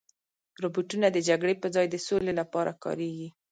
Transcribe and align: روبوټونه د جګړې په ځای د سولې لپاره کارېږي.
روبوټونه 0.63 1.07
د 1.11 1.17
جګړې 1.29 1.55
په 1.61 1.67
ځای 1.75 1.85
د 1.89 1.95
سولې 2.07 2.33
لپاره 2.39 2.71
کارېږي. 2.83 3.29